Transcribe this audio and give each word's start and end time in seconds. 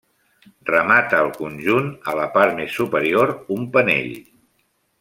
Remata 0.69 1.19
el 1.25 1.29
conjunt, 1.35 1.91
a 2.13 2.15
la 2.21 2.25
part 2.39 2.57
més 2.61 2.73
superior, 2.81 3.35
un 3.57 3.69
penell. 3.77 4.13